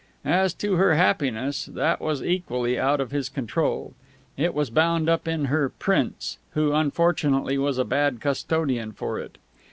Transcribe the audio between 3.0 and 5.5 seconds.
his control. It was bound up in